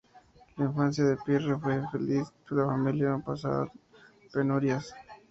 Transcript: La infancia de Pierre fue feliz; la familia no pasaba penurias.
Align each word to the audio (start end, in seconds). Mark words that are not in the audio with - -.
La 0.57 0.65
infancia 0.65 1.03
de 1.05 1.15
Pierre 1.15 1.59
fue 1.61 1.87
feliz; 1.91 2.27
la 2.49 2.65
familia 2.65 3.09
no 3.09 3.23
pasaba 3.23 3.71
penurias. 4.33 4.91